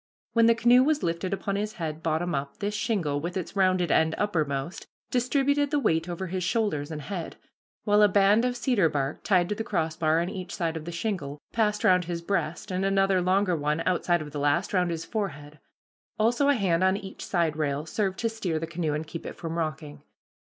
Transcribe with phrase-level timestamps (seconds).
[0.33, 3.91] When the canoe was lifted upon his head bottom up, this shingle, with its rounded
[3.91, 7.35] end uppermost, distributed the weight over his shoulders and head,
[7.83, 10.91] while a band of cedar bark, tied to the crossbar on each side of the
[10.91, 15.05] shingle, passed round his breast, and another longer one, outside of the last, round his
[15.05, 15.59] forehead;
[16.17, 19.35] also a hand on each side rail served to steer the canoe and keep it
[19.35, 20.01] from rocking.